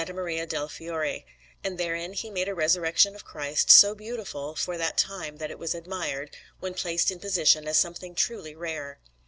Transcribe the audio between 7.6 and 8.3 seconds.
as something